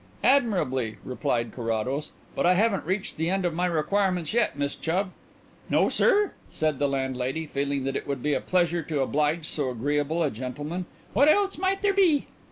[0.23, 2.11] "Admirably," replied Carrados.
[2.35, 5.11] "But I haven't reached the end of my requirements yet, Miss Chubb."
[5.69, 9.69] "No, sir?" said the landlady, feeling that it would be a pleasure to oblige so
[9.69, 12.25] agreeable a gentleman, "what else might there be?"